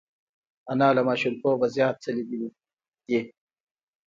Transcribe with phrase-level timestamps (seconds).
[0.71, 2.49] انا له ماشومتوبه زیات څه لیدلي
[3.07, 3.21] دي